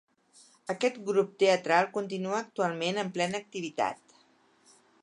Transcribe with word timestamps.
Aquest 0.73 0.97
grup 1.09 1.35
teatral 1.45 1.91
continua 1.99 2.41
actualment 2.41 3.01
amb 3.03 3.17
plena 3.19 3.45
activitat. 3.45 4.21